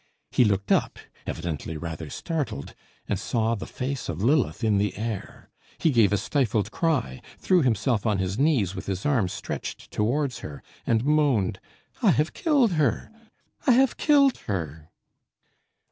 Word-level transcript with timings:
He 0.31 0.43
looked 0.43 0.71
up, 0.71 0.97
evidently 1.27 1.77
rather 1.77 2.09
startled, 2.09 2.73
and 3.07 3.19
saw 3.19 3.53
the 3.53 3.67
face 3.67 4.09
of 4.09 4.23
Lilith 4.23 4.63
in 4.63 4.79
the 4.79 4.97
air: 4.97 5.51
He 5.77 5.91
gave 5.91 6.11
a 6.11 6.17
stifled 6.17 6.71
cry 6.71 7.21
threw 7.37 7.61
himself 7.61 8.03
on 8.07 8.17
his 8.17 8.39
knees 8.39 8.73
with 8.73 8.87
his 8.87 9.05
arms 9.05 9.31
stretched 9.31 9.91
towards 9.91 10.39
her, 10.39 10.63
and 10.87 11.05
moaned 11.05 11.59
"I 12.01 12.09
have 12.09 12.33
killed 12.33 12.71
her! 12.71 13.11
I 13.67 13.73
have 13.73 13.95
killed 13.95 14.37
her!" 14.47 14.89